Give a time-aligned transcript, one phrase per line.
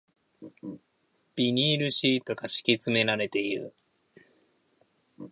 [1.35, 3.75] ビニールシートが敷き詰められている